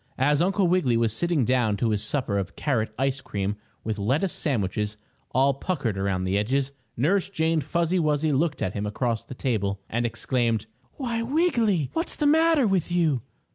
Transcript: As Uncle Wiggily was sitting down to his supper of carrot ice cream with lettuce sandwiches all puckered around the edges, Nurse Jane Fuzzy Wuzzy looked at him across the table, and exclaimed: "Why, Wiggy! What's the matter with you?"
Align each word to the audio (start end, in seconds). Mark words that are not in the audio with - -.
As 0.17 0.41
Uncle 0.41 0.67
Wiggily 0.67 0.97
was 0.97 1.13
sitting 1.13 1.45
down 1.45 1.77
to 1.77 1.91
his 1.91 2.01
supper 2.01 2.39
of 2.39 2.55
carrot 2.55 2.91
ice 2.97 3.21
cream 3.21 3.55
with 3.83 3.99
lettuce 3.99 4.33
sandwiches 4.33 4.97
all 5.29 5.53
puckered 5.53 5.95
around 5.95 6.23
the 6.23 6.39
edges, 6.39 6.71
Nurse 6.97 7.29
Jane 7.29 7.61
Fuzzy 7.61 7.99
Wuzzy 7.99 8.31
looked 8.31 8.63
at 8.63 8.73
him 8.73 8.87
across 8.87 9.23
the 9.23 9.35
table, 9.35 9.79
and 9.87 10.03
exclaimed: 10.03 10.65
"Why, 10.93 11.21
Wiggy! 11.21 11.91
What's 11.93 12.15
the 12.15 12.25
matter 12.25 12.65
with 12.65 12.91
you?" 12.91 13.21